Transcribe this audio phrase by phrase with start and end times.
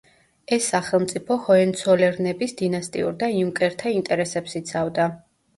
[0.55, 5.07] ეს სახელმწიფო ჰოენცოლერნების დინასტიურ და იუნკერთა ინტერესებს იცავდა.